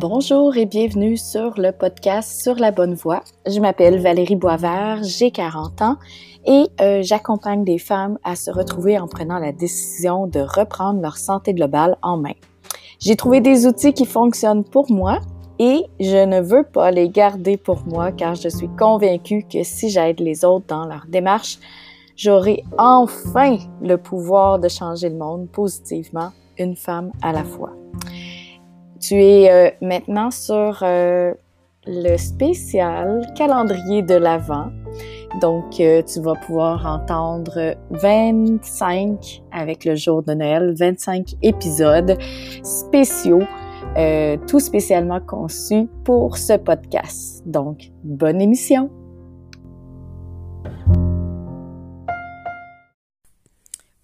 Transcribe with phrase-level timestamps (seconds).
[0.00, 3.24] Bonjour et bienvenue sur le podcast Sur la bonne voie.
[3.48, 5.96] Je m'appelle Valérie Boisvert, j'ai 40 ans
[6.46, 11.16] et euh, j'accompagne des femmes à se retrouver en prenant la décision de reprendre leur
[11.16, 12.34] santé globale en main.
[13.00, 15.18] J'ai trouvé des outils qui fonctionnent pour moi
[15.58, 19.90] et je ne veux pas les garder pour moi car je suis convaincue que si
[19.90, 21.58] j'aide les autres dans leur démarche,
[22.14, 27.72] j'aurai enfin le pouvoir de changer le monde positivement, une femme à la fois.
[29.00, 31.32] Tu es euh, maintenant sur euh,
[31.86, 34.72] le spécial calendrier de l'Avent.
[35.40, 42.18] Donc, euh, tu vas pouvoir entendre 25 avec le jour de Noël, 25 épisodes
[42.64, 43.42] spéciaux,
[44.46, 47.42] tout spécialement conçus pour ce podcast.
[47.46, 48.90] Donc, bonne émission!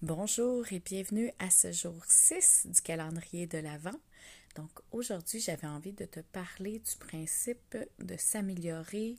[0.01, 3.97] Bonjour et bienvenue à ce jour 6 du calendrier de l'Avent.
[4.55, 9.17] Donc aujourd'hui, j'avais envie de te parler du principe de s'améliorer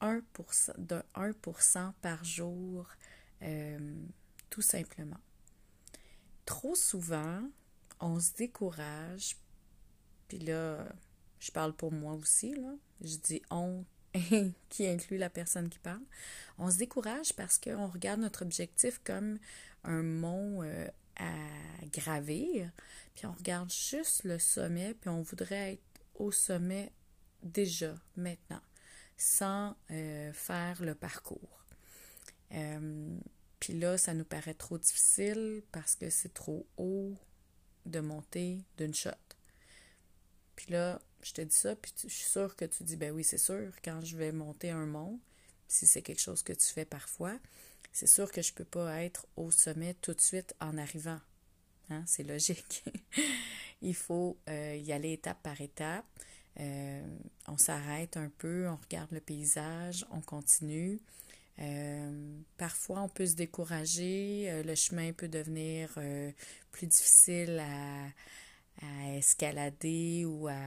[0.00, 2.88] de 1% par jour,
[3.42, 3.94] euh,
[4.48, 5.18] tout simplement.
[6.44, 7.42] Trop souvent,
[8.00, 9.36] on se décourage,
[10.28, 10.86] puis là,
[11.40, 13.84] je parle pour moi aussi, là, je dis on
[14.68, 16.02] qui inclut la personne qui parle.
[16.56, 19.38] On se décourage parce qu'on regarde notre objectif comme
[19.84, 22.70] un mont euh, à gravir,
[23.18, 25.82] puis on regarde juste le sommet, puis on voudrait être
[26.14, 26.92] au sommet
[27.42, 28.62] déjà, maintenant,
[29.16, 31.64] sans euh, faire le parcours.
[32.52, 33.18] Euh,
[33.58, 37.12] puis là, ça nous paraît trop difficile parce que c'est trop haut
[37.86, 39.10] de monter d'une shot.
[40.54, 43.24] Puis là, je te dis ça, puis je suis sûre que tu dis, ben oui,
[43.24, 45.18] c'est sûr, quand je vais monter un mont,
[45.66, 47.36] si c'est quelque chose que tu fais parfois,
[47.90, 51.18] c'est sûr que je ne peux pas être au sommet tout de suite en arrivant.
[51.90, 52.84] Hein, c'est logique.
[53.82, 56.04] Il faut euh, y aller étape par étape.
[56.60, 57.06] Euh,
[57.46, 61.00] on s'arrête un peu, on regarde le paysage, on continue.
[61.60, 65.98] Euh, parfois, on peut se décourager, le chemin peut devenir
[66.72, 70.60] plus difficile à, escalader ou à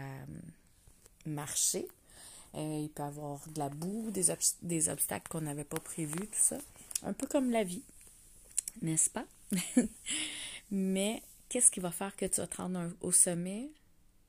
[1.25, 1.87] marcher.
[2.55, 6.39] il peut y avoir de la boue, des, des obstacles qu'on n'avait pas prévus, tout
[6.39, 6.57] ça.
[7.03, 7.83] Un peu comme la vie,
[8.81, 9.25] n'est-ce pas?
[10.71, 13.69] Mais qu'est-ce qui va faire que tu vas te rendre au sommet?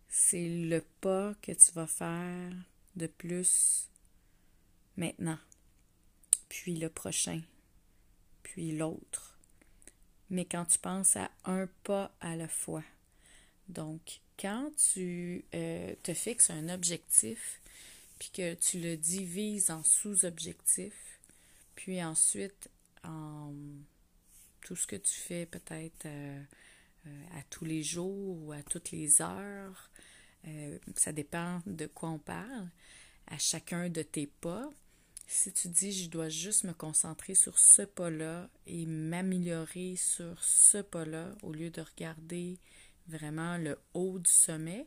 [0.08, 2.52] C'est le pas que tu vas faire
[2.96, 3.88] de plus
[4.96, 5.38] maintenant,
[6.48, 7.40] puis le prochain,
[8.42, 9.38] puis l'autre.
[10.28, 12.84] Mais quand tu penses à un pas à la fois.
[13.68, 17.60] Donc, quand tu euh, te fixes un objectif,
[18.18, 21.18] puis que tu le divises en sous-objectifs,
[21.74, 22.68] puis ensuite
[23.04, 23.54] en
[24.62, 26.42] tout ce que tu fais peut-être euh,
[27.06, 29.90] euh, à tous les jours ou à toutes les heures.
[30.46, 32.68] Euh, ça dépend de quoi on parle.
[33.26, 34.70] À chacun de tes pas.
[35.26, 40.78] Si tu dis je dois juste me concentrer sur ce pas-là et m'améliorer sur ce
[40.78, 42.58] pas-là au lieu de regarder
[43.06, 44.86] vraiment le haut du sommet,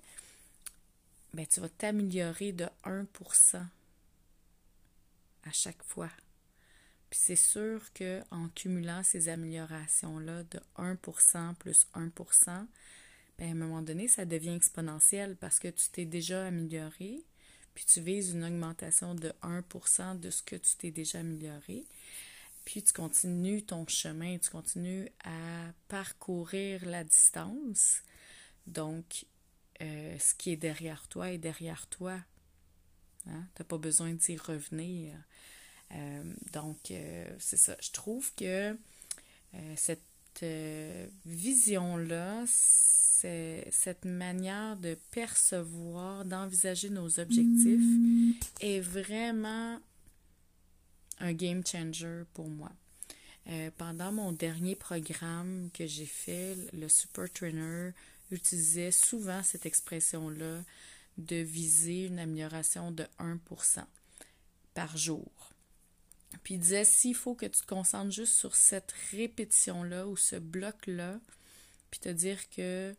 [1.34, 3.66] ben, tu vas t'améliorer de 1%
[5.44, 6.09] à chaque fois
[7.18, 12.66] c'est sûr qu'en cumulant ces améliorations-là de 1% plus 1%,
[13.38, 17.24] ben à un moment donné, ça devient exponentiel parce que tu t'es déjà amélioré,
[17.74, 21.86] puis tu vises une augmentation de 1% de ce que tu t'es déjà amélioré.
[22.64, 28.02] Puis tu continues ton chemin, tu continues à parcourir la distance.
[28.66, 29.25] Donc,
[29.81, 32.14] euh, ce qui est derrière toi est derrière toi.
[33.28, 33.44] Hein?
[33.56, 35.14] Tu n'as pas besoin d'y revenir.
[35.91, 36.23] Euh,
[36.53, 37.75] donc, euh, c'est ça.
[37.81, 38.75] Je trouve que
[39.53, 40.01] euh, cette
[41.25, 49.79] vision-là, cette manière de percevoir, d'envisager nos objectifs est vraiment
[51.19, 52.74] un game changer pour moi.
[53.78, 57.92] pendant mon dernier programme que j'ai fait, le Super Trainer
[58.30, 60.62] utilisait souvent cette expression-là
[61.18, 63.86] de viser une amélioration de 1%
[64.74, 65.55] par jour.
[66.44, 70.36] Puis il disait, s'il faut que tu te concentres juste sur cette répétition-là ou ce
[70.36, 71.20] bloc-là,
[71.92, 72.96] puis te dire que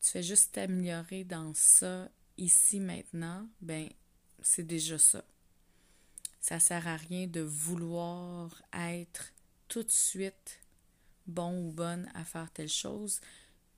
[0.00, 3.88] tu fais juste t'améliorer dans ça ici maintenant, ben
[4.40, 5.24] c'est déjà ça.
[6.40, 9.32] Ça sert à rien de vouloir être
[9.66, 10.60] tout de suite
[11.26, 13.20] bon ou bonne à faire telle chose.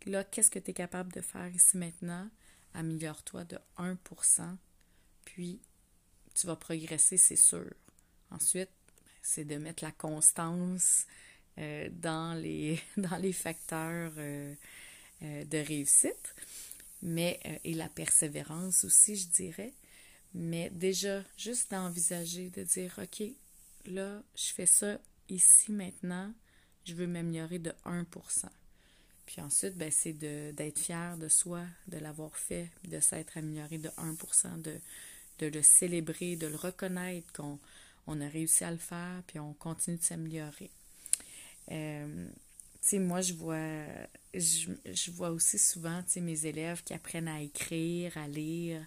[0.06, 2.28] Là, qu'est-ce que tu es capable de faire ici maintenant?
[2.74, 4.56] Améliore-toi de 1%,
[5.24, 5.60] puis
[6.34, 7.68] tu vas progresser, c'est sûr.
[8.30, 8.70] Ensuite,
[9.22, 11.06] c'est de mettre la constance
[11.58, 14.54] euh, dans, les, dans les facteurs euh,
[15.22, 16.34] euh, de réussite.
[17.02, 19.72] mais et la persévérance aussi, je dirais.
[20.32, 23.26] Mais déjà, juste d'envisager, de dire, OK,
[23.86, 26.32] là, je fais ça ici maintenant,
[26.84, 28.04] je veux m'améliorer de 1%
[29.26, 33.90] Puis ensuite, ben, c'est d'être fier de soi, de l'avoir fait, de s'être amélioré de
[33.96, 34.80] 1 de,
[35.40, 37.58] de le célébrer, de le reconnaître qu'on
[38.06, 40.70] on a réussi à le faire, puis on continue de s'améliorer.
[41.70, 42.28] Euh,
[42.82, 43.84] tu sais, moi, je vois,
[44.34, 48.84] je, vois aussi souvent, tu sais, mes élèves qui apprennent à écrire, à lire,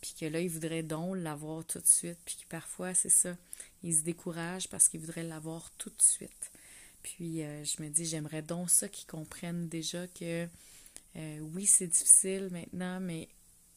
[0.00, 3.36] puis que là, ils voudraient donc l'avoir tout de suite, puis que parfois, c'est ça,
[3.82, 6.50] ils se découragent parce qu'ils voudraient l'avoir tout de suite.
[7.02, 10.48] Puis euh, je me dis, j'aimerais donc ça qu'ils comprennent déjà que
[11.16, 13.28] euh, oui, c'est difficile maintenant, mais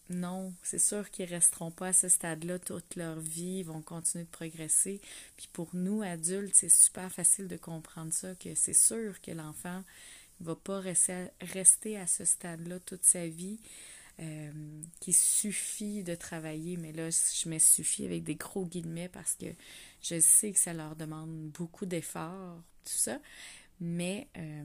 [0.09, 4.25] non, c'est sûr qu'ils resteront pas à ce stade-là toute leur vie, ils vont continuer
[4.25, 5.01] de progresser.
[5.35, 9.83] Puis pour nous, adultes, c'est super facile de comprendre ça, que c'est sûr que l'enfant
[10.39, 13.59] ne va pas rester à ce stade-là toute sa vie.
[14.21, 14.51] Euh,
[15.01, 19.47] qu'il suffit de travailler, mais là, je mets suffit avec des gros guillemets parce que
[20.01, 23.19] je sais que ça leur demande beaucoup d'efforts, tout ça,
[23.81, 24.63] mais euh,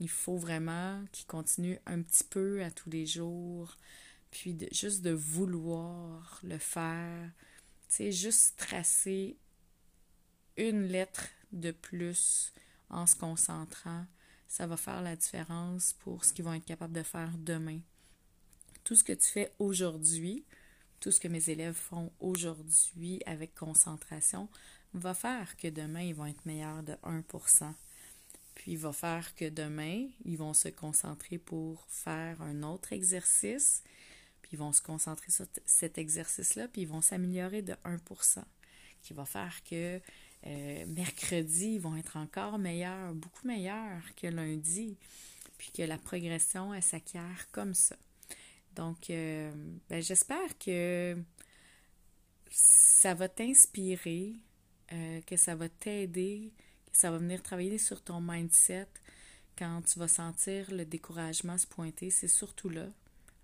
[0.00, 3.76] il faut vraiment qu'ils continuent un petit peu à tous les jours,
[4.34, 7.30] puis juste de vouloir le faire,
[7.88, 9.36] tu sais, juste tracer
[10.56, 12.52] une lettre de plus
[12.90, 14.04] en se concentrant,
[14.48, 17.78] ça va faire la différence pour ce qu'ils vont être capables de faire demain.
[18.82, 20.44] Tout ce que tu fais aujourd'hui,
[20.98, 24.48] tout ce que mes élèves font aujourd'hui avec concentration,
[24.94, 27.72] va faire que demain, ils vont être meilleurs de 1%
[28.56, 33.84] Puis va faire que demain, ils vont se concentrer pour faire un autre exercice,
[34.54, 38.44] ils vont se concentrer sur cet exercice-là, puis ils vont s'améliorer de 1%
[39.02, 40.00] qui va faire que
[40.46, 44.96] euh, mercredi, ils vont être encore meilleurs, beaucoup meilleurs que lundi,
[45.58, 47.96] puis que la progression, elle s'acquiert comme ça.
[48.76, 49.52] Donc, euh,
[49.88, 51.18] ben, j'espère que
[52.50, 54.34] ça va t'inspirer,
[54.92, 56.52] euh, que ça va t'aider,
[56.92, 58.88] que ça va venir travailler sur ton mindset
[59.58, 62.10] quand tu vas sentir le découragement se pointer.
[62.10, 62.86] C'est surtout là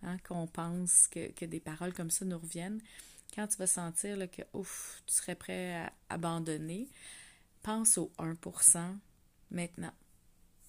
[0.02, 2.81] hein, qu'on pense que, des paroles comme ça nous reviennent.
[3.35, 6.88] Quand tu vas sentir que ouf, tu serais prêt à abandonner,
[7.62, 8.97] pense au 1%
[9.50, 9.93] maintenant.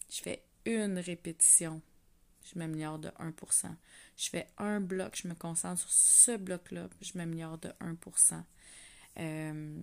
[0.10, 1.82] Je fais une répétition
[2.44, 3.76] je m'améliore de 1%
[4.18, 8.44] Je fais un bloc, je me concentre sur ce bloc-là, je m'améliore de 1%
[9.20, 9.76] euh,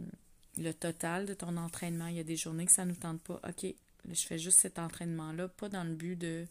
[0.57, 3.23] Le total de ton entraînement, il y a des journées que ça ne nous tente
[3.23, 3.41] pas.
[3.49, 3.67] OK,
[4.11, 6.47] je fais juste cet entraînement-là, pas dans le but de,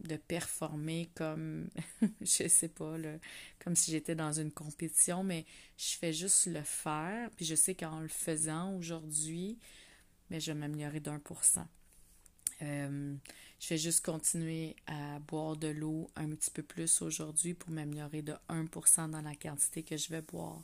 [0.00, 1.68] de performer comme,
[2.20, 2.96] je sais pas,
[3.58, 5.44] comme si j'étais dans une compétition, mais
[5.76, 7.30] je fais juste le faire.
[7.36, 9.58] Puis je sais qu'en le faisant aujourd'hui,
[10.30, 11.66] mais ben, je vais m'améliorer d'un pour cent.
[12.62, 13.14] Euh,
[13.58, 18.22] je vais juste continuer à boire de l'eau un petit peu plus aujourd'hui pour m'améliorer
[18.22, 20.62] de 1% dans la quantité que je vais boire.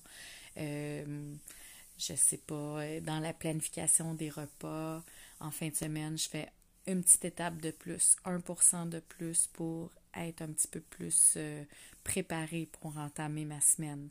[0.57, 1.35] Euh,
[1.99, 5.03] je sais pas, dans la planification des repas,
[5.41, 6.49] en fin de semaine, je fais
[6.87, 11.65] une petite étape de plus, 1% de plus pour être un petit peu plus euh,
[12.05, 14.09] préparé pour entamer ma semaine.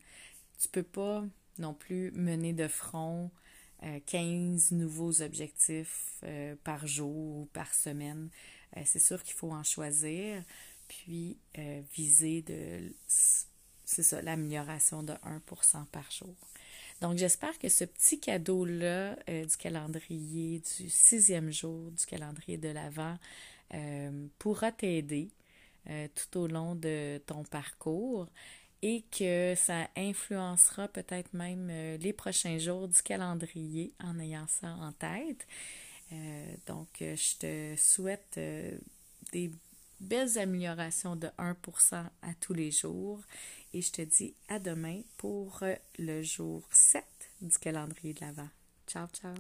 [0.60, 1.24] Tu peux pas
[1.57, 3.31] non plus mener de front
[4.06, 8.30] 15 euh, nouveaux objectifs euh, par jour ou par semaine.
[8.83, 10.44] C'est sûr qu'il faut en choisir,
[10.89, 11.38] puis
[11.94, 16.36] viser de, c'est ça, l'amélioration de 1% par jour.
[17.02, 23.18] Donc, j'espère que ce petit cadeau-là du calendrier du sixième jour du calendrier de l'Avent
[24.40, 25.30] pourra t'aider
[25.86, 28.28] tout au long de ton parcours
[28.82, 34.75] et que ça influencera peut-être même euh, les prochains jours du calendrier en ayant ça
[34.75, 35.48] en tête.
[36.12, 38.40] Euh, donc, euh, je te souhaite
[39.32, 39.52] des
[40.00, 43.22] belles améliorations de 1% à tous les jours
[43.75, 45.60] et je te dis à demain pour
[46.00, 47.03] le jour 7
[47.41, 48.50] du calendrier de l'Avent.
[48.88, 49.36] Ciao, ciao!